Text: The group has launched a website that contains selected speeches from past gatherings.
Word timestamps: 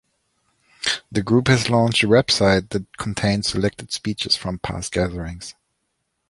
The 1.11 1.21
group 1.21 1.47
has 1.47 1.69
launched 1.69 2.01
a 2.03 2.07
website 2.07 2.69
that 2.69 2.97
contains 2.97 3.49
selected 3.49 3.91
speeches 3.91 4.35
from 4.35 4.57
past 4.57 4.91
gatherings. 4.93 5.53